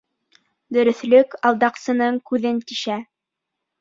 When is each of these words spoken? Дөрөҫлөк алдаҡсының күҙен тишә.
Дөрөҫлөк 0.77 1.37
алдаҡсының 1.49 2.19
күҙен 2.31 2.61
тишә. 2.73 2.97